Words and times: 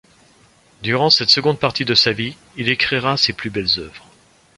Durant 0.81 1.11
cette 1.11 1.29
seconde 1.29 1.59
partie 1.59 1.85
de 1.85 1.93
sa 1.93 2.11
vie, 2.11 2.35
il 2.57 2.69
écrira 2.71 3.17
ses 3.17 3.33
plus 3.33 3.51
belles 3.51 3.77
œuvres. 3.77 4.07